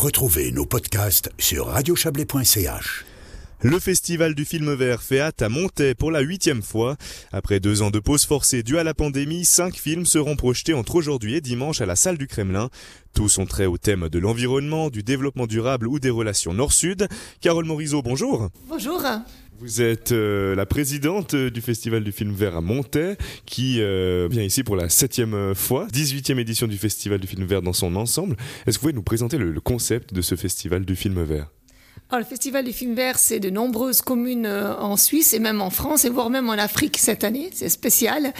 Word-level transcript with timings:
Retrouvez 0.00 0.50
nos 0.50 0.64
podcasts 0.64 1.30
sur 1.36 1.66
radiochablais.ch. 1.66 3.04
Le 3.60 3.78
festival 3.78 4.34
du 4.34 4.46
film 4.46 4.72
vert 4.72 5.02
fait 5.02 5.20
hâte 5.20 5.42
à 5.42 5.50
Montaix 5.50 5.94
pour 5.94 6.10
la 6.10 6.20
huitième 6.20 6.62
fois. 6.62 6.96
Après 7.32 7.60
deux 7.60 7.82
ans 7.82 7.90
de 7.90 7.98
pause 7.98 8.24
forcée 8.24 8.62
due 8.62 8.78
à 8.78 8.82
la 8.82 8.94
pandémie, 8.94 9.44
cinq 9.44 9.76
films 9.76 10.06
seront 10.06 10.36
projetés 10.36 10.72
entre 10.72 10.94
aujourd'hui 10.94 11.34
et 11.34 11.42
dimanche 11.42 11.82
à 11.82 11.86
la 11.86 11.96
salle 11.96 12.16
du 12.16 12.28
Kremlin. 12.28 12.70
Tous 13.12 13.36
ont 13.36 13.44
trait 13.44 13.66
au 13.66 13.76
thème 13.76 14.08
de 14.08 14.18
l'environnement, 14.18 14.88
du 14.88 15.02
développement 15.02 15.46
durable 15.46 15.86
ou 15.86 15.98
des 15.98 16.08
relations 16.08 16.54
nord-sud. 16.54 17.06
Carole 17.42 17.66
Morizot, 17.66 18.00
bonjour. 18.00 18.48
Bonjour. 18.70 19.02
Vous 19.60 19.82
êtes 19.82 20.12
euh, 20.12 20.54
la 20.54 20.64
présidente 20.64 21.36
du 21.36 21.60
Festival 21.60 22.02
du 22.02 22.12
film 22.12 22.32
vert 22.32 22.56
à 22.56 22.62
Montaix, 22.62 23.18
qui 23.44 23.82
euh, 23.82 24.26
vient 24.30 24.42
ici 24.42 24.64
pour 24.64 24.74
la 24.74 24.88
septième 24.88 25.54
fois, 25.54 25.86
18e 25.92 26.38
édition 26.38 26.66
du 26.66 26.78
Festival 26.78 27.20
du 27.20 27.26
film 27.26 27.44
vert 27.44 27.60
dans 27.60 27.74
son 27.74 27.94
ensemble. 27.96 28.36
Est-ce 28.66 28.78
que 28.78 28.80
vous 28.80 28.86
pouvez 28.86 28.92
nous 28.94 29.02
présenter 29.02 29.36
le 29.36 29.60
concept 29.60 30.14
de 30.14 30.22
ce 30.22 30.34
Festival 30.34 30.86
du 30.86 30.96
film 30.96 31.22
vert? 31.22 31.50
Alors, 32.12 32.24
le 32.24 32.26
Festival 32.26 32.64
du 32.64 32.72
film 32.72 32.94
vert, 32.94 33.20
c'est 33.20 33.38
de 33.38 33.50
nombreuses 33.50 34.02
communes 34.02 34.44
euh, 34.44 34.74
en 34.74 34.96
Suisse 34.96 35.32
et 35.32 35.38
même 35.38 35.60
en 35.60 35.70
France 35.70 36.04
et 36.04 36.10
voire 36.10 36.28
même 36.28 36.48
en 36.48 36.54
Afrique 36.54 36.96
cette 36.98 37.22
année. 37.22 37.50
C'est 37.52 37.68
spécial. 37.68 38.32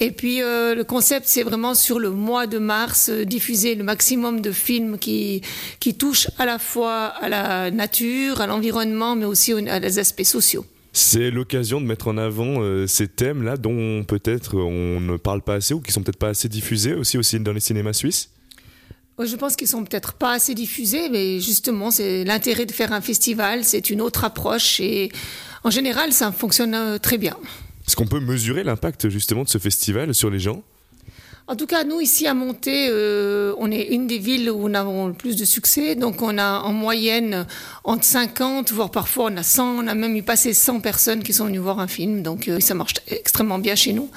Et 0.00 0.12
puis, 0.12 0.40
euh, 0.40 0.74
le 0.74 0.82
concept, 0.82 1.26
c'est 1.26 1.42
vraiment 1.42 1.74
sur 1.74 1.98
le 1.98 2.08
mois 2.08 2.46
de 2.46 2.56
mars, 2.56 3.10
euh, 3.10 3.26
diffuser 3.26 3.74
le 3.74 3.84
maximum 3.84 4.40
de 4.40 4.50
films 4.50 4.96
qui, 4.98 5.42
qui 5.78 5.94
touchent 5.94 6.28
à 6.38 6.46
la 6.46 6.58
fois 6.58 7.08
à 7.08 7.28
la 7.28 7.70
nature, 7.70 8.40
à 8.40 8.46
l'environnement, 8.46 9.14
mais 9.14 9.26
aussi 9.26 9.52
à 9.52 9.78
les 9.78 9.98
aspects 9.98 10.22
sociaux. 10.22 10.64
C'est 10.94 11.30
l'occasion 11.30 11.82
de 11.82 11.86
mettre 11.86 12.08
en 12.08 12.16
avant 12.16 12.86
ces 12.86 13.08
thèmes-là 13.08 13.56
dont 13.56 14.04
peut-être 14.04 14.56
on 14.56 15.00
ne 15.00 15.16
parle 15.16 15.40
pas 15.42 15.54
assez 15.54 15.72
ou 15.72 15.80
qui 15.80 15.90
sont 15.90 16.02
peut-être 16.02 16.18
pas 16.18 16.28
assez 16.28 16.48
diffusés 16.48 16.94
aussi, 16.94 17.16
aussi 17.16 17.40
dans 17.40 17.52
les 17.52 17.60
cinémas 17.60 17.94
suisses? 17.94 18.30
Je 19.18 19.36
pense 19.36 19.56
qu'ils 19.56 19.68
sont 19.68 19.84
peut-être 19.84 20.14
pas 20.14 20.32
assez 20.32 20.54
diffusés, 20.54 21.08
mais 21.08 21.40
justement, 21.40 21.90
c'est 21.90 22.24
l'intérêt 22.24 22.66
de 22.66 22.72
faire 22.72 22.92
un 22.92 23.00
festival, 23.00 23.64
c'est 23.64 23.90
une 23.90 24.00
autre 24.00 24.24
approche 24.24 24.80
et 24.80 25.10
en 25.64 25.70
général, 25.70 26.12
ça 26.12 26.32
fonctionne 26.32 26.74
euh, 26.74 26.98
très 26.98 27.18
bien. 27.18 27.36
Est-ce 27.86 27.96
qu'on 27.96 28.06
peut 28.06 28.20
mesurer 28.20 28.64
l'impact 28.64 29.08
justement 29.08 29.44
de 29.44 29.48
ce 29.48 29.58
festival 29.58 30.14
sur 30.14 30.30
les 30.30 30.38
gens? 30.38 30.62
En 31.48 31.56
tout 31.56 31.66
cas, 31.66 31.84
nous, 31.84 32.00
ici 32.00 32.26
à 32.26 32.34
Monté, 32.34 32.88
euh, 32.88 33.54
on 33.58 33.70
est 33.70 33.88
une 33.88 34.06
des 34.06 34.18
villes 34.18 34.50
où 34.50 34.68
on 34.68 34.74
a 34.74 34.84
le 34.84 35.12
plus 35.12 35.36
de 35.36 35.44
succès. 35.44 35.96
Donc, 35.96 36.22
on 36.22 36.38
a 36.38 36.60
en 36.60 36.72
moyenne 36.72 37.46
entre 37.84 38.04
50, 38.04 38.70
voire 38.72 38.90
parfois 38.90 39.30
on 39.30 39.36
a 39.36 39.42
100, 39.42 39.84
on 39.84 39.86
a 39.88 39.94
même 39.94 40.14
eu 40.16 40.22
passé 40.22 40.54
100 40.54 40.80
personnes 40.80 41.22
qui 41.22 41.32
sont 41.32 41.46
venues 41.46 41.58
voir 41.58 41.80
un 41.80 41.88
film. 41.88 42.22
Donc, 42.22 42.48
euh, 42.48 42.60
ça 42.60 42.74
marche 42.74 42.94
extrêmement 43.08 43.58
bien 43.58 43.74
chez 43.74 43.92
nous. 43.92 44.08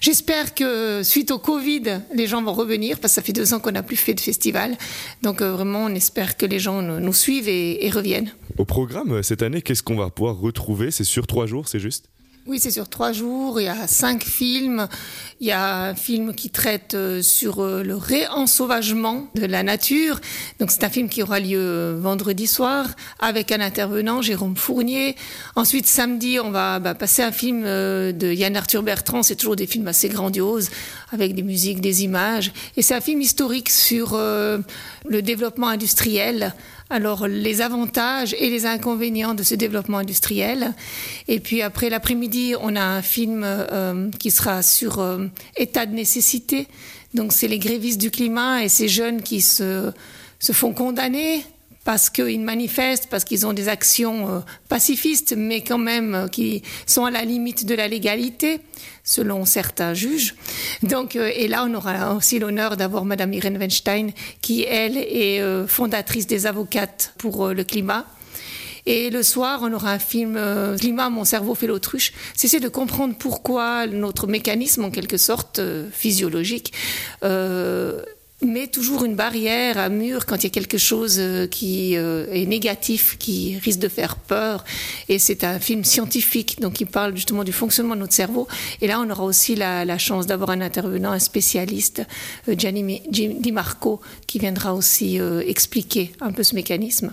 J'espère 0.00 0.54
que 0.54 1.02
suite 1.02 1.30
au 1.30 1.38
Covid, 1.38 2.00
les 2.14 2.26
gens 2.26 2.42
vont 2.42 2.54
revenir 2.54 2.98
parce 2.98 3.12
que 3.12 3.16
ça 3.16 3.22
fait 3.22 3.32
deux 3.32 3.52
ans 3.52 3.60
qu'on 3.60 3.72
n'a 3.72 3.82
plus 3.82 3.96
fait 3.96 4.14
de 4.14 4.20
festival. 4.20 4.76
Donc, 5.22 5.42
euh, 5.42 5.52
vraiment, 5.52 5.84
on 5.84 5.94
espère 5.94 6.36
que 6.36 6.46
les 6.46 6.58
gens 6.58 6.80
nous 6.82 7.12
suivent 7.12 7.48
et, 7.48 7.84
et 7.84 7.90
reviennent. 7.90 8.32
Au 8.56 8.64
programme, 8.64 9.22
cette 9.22 9.42
année, 9.42 9.60
qu'est-ce 9.60 9.82
qu'on 9.82 9.96
va 9.96 10.10
pouvoir 10.10 10.38
retrouver? 10.38 10.90
C'est 10.90 11.04
sur 11.04 11.26
trois 11.26 11.46
jours, 11.46 11.68
c'est 11.68 11.80
juste? 11.80 12.06
Oui, 12.46 12.58
c'est 12.58 12.70
sur 12.70 12.88
trois 12.88 13.12
jours. 13.12 13.60
Il 13.60 13.64
y 13.64 13.68
a 13.68 13.86
cinq 13.86 14.24
films. 14.24 14.88
Il 15.42 15.46
y 15.46 15.52
a 15.52 15.74
un 15.74 15.94
film 15.94 16.34
qui 16.34 16.50
traite 16.50 16.92
euh, 16.92 17.22
sur 17.22 17.60
euh, 17.60 17.82
le 17.82 17.96
réensauvagement 17.96 19.26
de 19.34 19.46
la 19.46 19.62
nature. 19.62 20.20
Donc, 20.58 20.70
c'est 20.70 20.84
un 20.84 20.90
film 20.90 21.08
qui 21.08 21.22
aura 21.22 21.40
lieu 21.40 21.58
euh, 21.58 21.98
vendredi 21.98 22.46
soir 22.46 22.86
avec 23.20 23.50
un 23.50 23.62
intervenant, 23.62 24.20
Jérôme 24.20 24.54
Fournier. 24.54 25.16
Ensuite, 25.56 25.86
samedi, 25.86 26.38
on 26.38 26.50
va 26.50 26.78
bah, 26.78 26.94
passer 26.94 27.22
un 27.22 27.32
film 27.32 27.62
de 27.62 28.32
Yann 28.34 28.54
Arthur 28.54 28.82
Bertrand. 28.82 29.22
C'est 29.22 29.36
toujours 29.36 29.56
des 29.56 29.66
films 29.66 29.88
assez 29.88 30.10
grandioses 30.10 30.68
avec 31.10 31.34
des 31.34 31.42
musiques, 31.42 31.80
des 31.80 32.04
images. 32.04 32.52
Et 32.76 32.82
c'est 32.82 32.94
un 32.94 33.00
film 33.00 33.22
historique 33.22 33.70
sur 33.70 34.18
le 34.18 35.22
développement 35.22 35.68
industriel 35.68 36.54
alors 36.92 37.28
les 37.28 37.60
avantages 37.60 38.34
et 38.36 38.50
les 38.50 38.66
inconvénients 38.66 39.34
de 39.34 39.44
ce 39.44 39.54
développement 39.54 39.98
industriel. 39.98 40.74
Et 41.28 41.38
puis 41.38 41.62
après 41.62 41.88
l'après-midi, 41.88 42.54
on 42.60 42.74
a 42.74 42.82
un 42.82 43.00
film 43.00 43.46
qui 44.18 44.32
sera 44.32 44.62
sur 44.62 45.00
état 45.56 45.86
de 45.86 45.94
nécessité. 45.94 46.66
Donc 47.14 47.32
c'est 47.32 47.48
les 47.48 47.58
grévistes 47.58 48.00
du 48.00 48.10
climat 48.10 48.64
et 48.64 48.68
ces 48.68 48.88
jeunes 48.88 49.22
qui 49.22 49.40
se, 49.40 49.92
se 50.38 50.52
font 50.52 50.72
condamner 50.72 51.44
parce 51.84 52.10
qu'ils 52.10 52.40
manifestent, 52.40 53.08
parce 53.08 53.24
qu'ils 53.24 53.46
ont 53.46 53.52
des 53.52 53.68
actions 53.68 54.28
euh, 54.28 54.40
pacifistes, 54.68 55.34
mais 55.36 55.62
quand 55.62 55.78
même 55.78 56.14
euh, 56.14 56.28
qui 56.28 56.62
sont 56.86 57.04
à 57.04 57.10
la 57.10 57.24
limite 57.24 57.64
de 57.64 57.74
la 57.74 57.88
légalité, 57.88 58.60
selon 59.02 59.44
certains 59.44 59.94
juges. 59.94 60.34
Donc, 60.82 61.16
euh, 61.16 61.32
et 61.34 61.48
là, 61.48 61.64
on 61.66 61.74
aura 61.74 62.14
aussi 62.14 62.38
l'honneur 62.38 62.76
d'avoir 62.76 63.04
Madame 63.04 63.32
Irene 63.32 63.56
Weinstein, 63.56 64.12
qui, 64.42 64.62
elle, 64.64 64.98
est 64.98 65.40
fondatrice 65.66 66.26
des 66.26 66.46
avocates 66.46 67.14
pour 67.18 67.48
le 67.48 67.64
climat. 67.64 68.06
Et 68.86 69.10
le 69.10 69.22
soir, 69.22 69.60
on 69.62 69.72
aura 69.72 69.92
un 69.92 69.98
film 69.98 70.38
Climat, 70.78 71.10
mon 71.10 71.24
cerveau 71.24 71.54
fait 71.54 71.66
l'autruche. 71.66 72.12
C'est 72.34 72.60
de 72.60 72.68
comprendre 72.68 73.14
pourquoi 73.18 73.86
notre 73.86 74.26
mécanisme, 74.26 74.84
en 74.84 74.90
quelque 74.90 75.18
sorte 75.18 75.60
physiologique, 75.92 76.72
mais 78.42 78.66
toujours 78.68 79.04
une 79.04 79.14
barrière, 79.14 79.78
un 79.78 79.88
mur 79.88 80.26
quand 80.26 80.36
il 80.36 80.44
y 80.44 80.46
a 80.46 80.50
quelque 80.50 80.78
chose 80.78 81.16
euh, 81.18 81.46
qui 81.46 81.96
euh, 81.96 82.26
est 82.32 82.46
négatif, 82.46 83.16
qui 83.18 83.58
risque 83.58 83.80
de 83.80 83.88
faire 83.88 84.16
peur. 84.16 84.64
Et 85.08 85.18
c'est 85.18 85.44
un 85.44 85.58
film 85.58 85.84
scientifique, 85.84 86.60
donc 86.60 86.80
il 86.80 86.86
parle 86.86 87.14
justement 87.14 87.44
du 87.44 87.52
fonctionnement 87.52 87.94
de 87.94 88.00
notre 88.00 88.14
cerveau. 88.14 88.48
Et 88.80 88.86
là, 88.86 89.00
on 89.00 89.10
aura 89.10 89.24
aussi 89.24 89.56
la, 89.56 89.98
chance 89.98 90.26
d'avoir 90.26 90.50
un 90.50 90.60
intervenant, 90.60 91.12
un 91.12 91.18
spécialiste, 91.18 92.02
euh, 92.48 92.54
Gianni 92.56 93.02
Di 93.10 93.52
Marco, 93.52 94.00
qui 94.26 94.38
viendra 94.38 94.74
aussi 94.74 95.18
expliquer 95.46 96.12
un 96.20 96.32
peu 96.32 96.42
ce 96.42 96.54
mécanisme. 96.54 97.12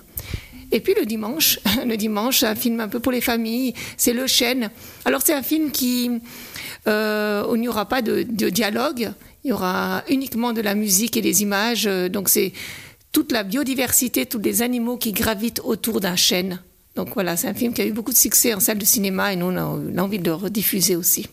Et 0.71 0.79
puis 0.79 0.93
le 0.99 1.05
dimanche, 1.05 1.59
le 1.85 1.95
dimanche, 1.95 2.43
un 2.43 2.55
film 2.55 2.79
un 2.79 2.87
peu 2.87 2.99
pour 2.99 3.11
les 3.11 3.21
familles, 3.21 3.73
c'est 3.95 4.13
Le 4.13 4.27
Chêne. 4.27 4.69
Alors 5.05 5.21
c'est 5.23 5.33
un 5.33 5.43
film 5.43 5.71
qui, 5.71 6.09
où 6.09 7.55
il 7.55 7.59
n'y 7.59 7.67
aura 7.67 7.87
pas 7.87 8.01
de, 8.01 8.23
de 8.23 8.49
dialogue, 8.49 9.11
il 9.47 9.51
y 9.51 9.53
aura 9.53 10.03
uniquement 10.09 10.51
de 10.51 10.59
la 10.59 10.75
musique 10.75 11.15
et 11.15 11.21
des 11.21 11.41
images. 11.41 11.87
Euh, 11.87 12.09
donc 12.09 12.27
c'est 12.27 12.51
toute 13.13 13.31
la 13.31 13.43
biodiversité, 13.43 14.25
tous 14.25 14.39
les 14.39 14.61
animaux 14.61 14.97
qui 14.97 15.13
gravitent 15.13 15.61
autour 15.63 16.01
d'un 16.01 16.17
chêne. 16.17 16.59
Donc 16.95 17.13
voilà, 17.13 17.37
c'est 17.37 17.47
un 17.47 17.53
film 17.53 17.73
qui 17.73 17.81
a 17.81 17.85
eu 17.85 17.93
beaucoup 17.93 18.11
de 18.11 18.17
succès 18.17 18.53
en 18.53 18.59
salle 18.59 18.77
de 18.77 18.83
cinéma 18.83 19.31
et 19.31 19.37
nous, 19.37 19.45
on 19.45 19.55
a 19.97 20.01
envie 20.01 20.19
de 20.19 20.25
le 20.25 20.33
rediffuser 20.33 20.97
aussi. 20.97 21.27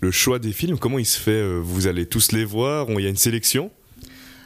Le 0.00 0.10
choix 0.10 0.38
des 0.38 0.52
films, 0.52 0.78
comment 0.78 0.98
il 0.98 1.04
se 1.04 1.20
fait 1.20 1.32
euh, 1.32 1.60
Vous 1.62 1.86
allez 1.86 2.06
tous 2.06 2.32
les 2.32 2.44
voir 2.46 2.86
Il 2.88 3.02
y 3.02 3.06
a 3.06 3.10
une 3.10 3.16
sélection? 3.16 3.70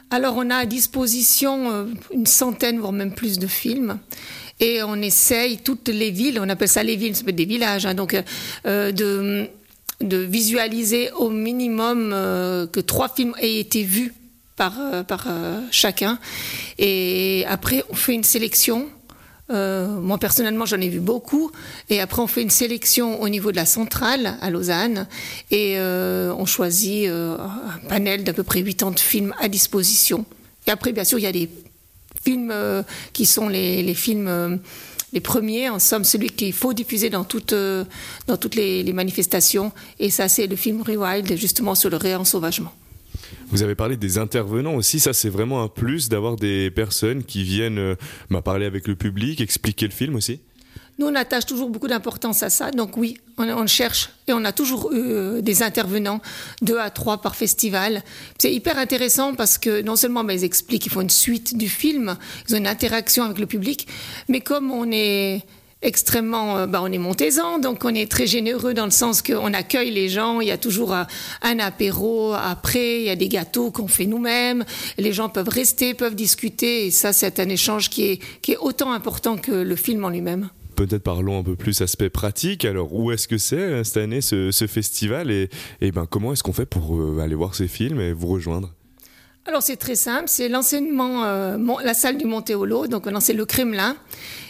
Alors 0.09 0.35
on 0.37 0.49
a 0.49 0.57
à 0.57 0.65
disposition 0.65 1.71
euh, 1.71 1.85
une 2.11 2.25
centaine, 2.25 2.79
voire 2.79 2.93
même 2.93 3.13
plus 3.13 3.39
de 3.39 3.47
films. 3.47 3.99
Et 4.59 4.81
on 4.83 4.95
essaye 5.01 5.57
toutes 5.57 5.89
les 5.89 6.11
villes, 6.11 6.39
on 6.41 6.47
appelle 6.47 6.69
ça 6.69 6.81
les 6.81 6.95
villes, 6.95 7.15
c'est 7.15 7.29
des 7.29 7.45
villages, 7.45 7.85
hein, 7.85 7.93
donc 7.93 8.15
de 8.65 9.49
de 10.01 10.17
visualiser 10.17 11.11
au 11.11 11.29
minimum 11.29 12.11
euh, 12.13 12.67
que 12.67 12.79
trois 12.79 13.09
films 13.09 13.33
aient 13.39 13.59
été 13.59 13.83
vus 13.83 14.13
par, 14.55 14.79
euh, 14.79 15.03
euh, 15.27 15.61
chacun. 15.71 16.19
Et 16.77 17.45
après, 17.47 17.83
on 17.89 17.95
fait 17.95 18.13
une 18.13 18.23
sélection. 18.23 18.89
Moi, 19.49 20.17
personnellement, 20.17 20.65
j'en 20.65 20.81
ai 20.81 20.89
vu 20.89 20.99
beaucoup. 20.99 21.51
Et 21.89 22.01
après, 22.01 22.21
on 22.21 22.27
fait 22.27 22.41
une 22.41 22.49
sélection 22.49 23.21
au 23.21 23.29
niveau 23.29 23.51
de 23.51 23.55
la 23.55 23.65
centrale, 23.65 24.37
à 24.41 24.49
Lausanne. 24.49 25.07
Et 25.51 25.77
on 25.79 26.45
choisit 26.45 27.09
un 27.09 27.87
panel 27.87 28.23
d'à 28.23 28.33
peu 28.33 28.43
près 28.43 28.63
80 28.63 28.93
films 28.97 29.33
à 29.39 29.47
disposition. 29.47 30.25
Et 30.67 30.71
après, 30.71 30.93
bien 30.93 31.03
sûr, 31.03 31.19
il 31.19 31.23
y 31.23 31.27
a 31.27 31.31
des 31.31 31.49
films 32.23 32.53
qui 33.13 33.25
sont 33.25 33.47
les, 33.47 33.83
les 33.83 33.93
films 33.93 34.59
les 35.15 35.21
premiers, 35.21 35.69
en 35.69 35.79
somme, 35.79 36.03
celui 36.03 36.29
qu'il 36.29 36.51
faut 36.51 36.73
diffuser 36.73 37.09
dans 37.09 37.25
euh, 37.53 37.85
dans 38.27 38.37
toutes 38.37 38.55
les, 38.55 38.83
manifestations. 38.93 39.71
Et 39.97 40.09
ça, 40.09 40.27
c'est 40.27 40.45
le 40.45 40.57
film 40.57 40.81
Rewild, 40.81 41.37
justement 41.37 41.73
sur 41.73 41.89
le 41.89 41.97
réensauvagement. 41.97 42.73
Vous 43.49 43.63
avez 43.63 43.75
parlé 43.75 43.97
des 43.97 44.17
intervenants 44.17 44.75
aussi, 44.75 44.99
ça 44.99 45.13
c'est 45.13 45.29
vraiment 45.29 45.63
un 45.63 45.67
plus 45.67 46.09
d'avoir 46.09 46.35
des 46.35 46.71
personnes 46.71 47.23
qui 47.23 47.43
viennent 47.43 47.77
euh, 47.77 47.95
bah, 48.29 48.41
parler 48.41 48.65
avec 48.65 48.87
le 48.87 48.95
public, 48.95 49.41
expliquer 49.41 49.85
le 49.85 49.93
film 49.93 50.15
aussi 50.15 50.39
nous, 50.97 51.07
on 51.07 51.15
attache 51.15 51.45
toujours 51.45 51.69
beaucoup 51.69 51.89
d'importance 51.89 52.41
à 52.41 52.49
ça. 52.49 52.71
Donc 52.71 52.95
oui, 52.95 53.17
on, 53.37 53.67
cherche 53.67 54.11
et 54.27 54.33
on 54.33 54.45
a 54.45 54.53
toujours 54.53 54.93
eu 54.93 54.97
euh, 54.97 55.41
des 55.41 55.61
intervenants, 55.61 56.21
deux 56.61 56.79
à 56.79 56.89
trois 56.89 57.21
par 57.21 57.35
festival. 57.35 58.01
C'est 58.37 58.53
hyper 58.53 58.77
intéressant 58.77 59.35
parce 59.35 59.57
que 59.57 59.81
non 59.81 59.97
seulement 59.97 60.23
ben, 60.23 60.33
ils 60.33 60.45
expliquent, 60.45 60.85
ils 60.85 60.91
font 60.91 61.01
une 61.01 61.09
suite 61.09 61.57
du 61.57 61.67
film, 61.67 62.17
ils 62.47 62.55
ont 62.55 62.57
une 62.57 62.67
interaction 62.67 63.25
avec 63.25 63.39
le 63.39 63.45
public, 63.45 63.87
mais 64.29 64.39
comme 64.39 64.71
on 64.71 64.89
est 64.91 65.43
extrêmement, 65.81 66.57
euh, 66.57 66.67
ben, 66.67 66.81
on 66.81 66.91
est 66.91 66.97
montésant, 66.97 67.59
donc 67.59 67.85
on 67.85 67.93
est 67.93 68.09
très 68.09 68.27
généreux 68.27 68.73
dans 68.73 68.85
le 68.85 68.91
sens 68.91 69.21
qu'on 69.21 69.53
accueille 69.53 69.91
les 69.91 70.09
gens. 70.09 70.41
Il 70.41 70.47
y 70.47 70.51
a 70.51 70.57
toujours 70.57 70.93
un, 70.93 71.07
un 71.41 71.59
apéro 71.59 72.33
après, 72.33 72.99
il 72.99 73.05
y 73.05 73.09
a 73.09 73.15
des 73.15 73.29
gâteaux 73.29 73.71
qu'on 73.71 73.87
fait 73.87 74.05
nous-mêmes. 74.05 74.65
Les 74.97 75.13
gens 75.13 75.29
peuvent 75.29 75.49
rester, 75.49 75.93
peuvent 75.93 76.15
discuter, 76.15 76.87
et 76.87 76.91
ça, 76.91 77.13
c'est 77.13 77.39
un 77.39 77.49
échange 77.49 77.89
qui 77.89 78.03
est, 78.03 78.19
qui 78.41 78.53
est 78.53 78.57
autant 78.57 78.91
important 78.91 79.37
que 79.37 79.51
le 79.51 79.75
film 79.75 80.05
en 80.05 80.09
lui-même 80.09 80.49
peut-être 80.75 81.03
parlons 81.03 81.39
un 81.39 81.43
peu 81.43 81.55
plus 81.55 81.81
aspect 81.81 82.09
pratique. 82.09 82.65
Alors, 82.65 82.93
où 82.93 83.11
est-ce 83.11 83.27
que 83.27 83.37
c'est 83.37 83.55
euh, 83.55 83.83
cette 83.83 83.97
année 83.97 84.21
ce, 84.21 84.51
festival 84.67 85.31
et, 85.31 85.49
ben, 85.91 86.05
comment 86.05 86.33
est-ce 86.33 86.43
qu'on 86.43 86.53
fait 86.53 86.65
pour 86.65 86.97
euh, 86.97 87.19
aller 87.19 87.35
voir 87.35 87.55
ces 87.55 87.67
films 87.67 87.99
et 87.99 88.13
vous 88.13 88.27
rejoindre? 88.27 88.73
Alors 89.47 89.61
c'est 89.61 89.77
très 89.77 89.95
simple, 89.95 90.25
c'est 90.27 90.49
l'enseignement, 90.49 91.23
euh, 91.23 91.57
la 91.83 91.93
salle 91.93 92.17
du 92.17 92.25
Montéolo, 92.25 92.87
donc 92.87 93.05
on 93.05 93.19
c'est 93.19 93.33
le 93.33 93.45
Kremlin. 93.45 93.95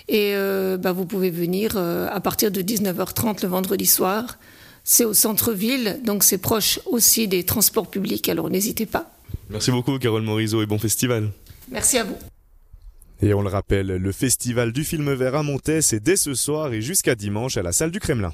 Et 0.08 0.32
euh, 0.36 0.78
bah, 0.78 0.94
vous 0.94 1.06
pouvez 1.06 1.32
venir 1.32 1.74
euh, 1.76 2.08
à 2.12 2.22
partir 2.22 2.50
de 2.50 2.62
19h30 2.62 3.42
le 3.44 3.50
vendredi 3.50 3.86
soir. 3.86 4.38
C'est 4.86 5.04
au 5.04 5.14
centre-ville, 5.14 6.00
donc 6.06 6.24
c'est 6.24 6.38
proche 6.38 6.80
aussi 6.86 7.28
des 7.28 7.44
transports 7.44 7.90
publics, 7.90 8.30
alors 8.30 8.50
n'hésitez 8.50 8.86
pas. 8.86 9.12
Merci 9.50 9.72
beaucoup 9.72 10.00
Carole 10.00 10.22
Morizot 10.22 10.62
et 10.62 10.66
bon 10.66 10.80
festival. 10.80 11.30
Merci 11.70 11.98
à 11.98 12.06
vous. 12.06 12.18
Et 13.22 13.34
on 13.34 13.42
le 13.42 13.50
rappelle, 13.50 13.88
le 13.88 14.12
festival 14.14 14.72
du 14.72 14.86
film 14.86 15.12
vert 15.14 15.36
à 15.36 15.44
Montet, 15.44 15.82
c'est 15.82 16.00
dès 16.00 16.16
ce 16.16 16.34
soir 16.36 16.72
et 16.72 16.82
jusqu'à 16.82 17.16
dimanche 17.16 17.58
à 17.58 17.64
la 17.64 17.74
salle 17.74 17.92
du 17.92 18.00
Kremlin. 18.00 18.34